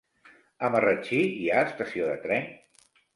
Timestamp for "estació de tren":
1.73-2.49